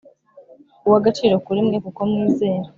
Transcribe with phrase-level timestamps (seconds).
[0.85, 2.67] uw agaciro kuri mwe kuko mwizera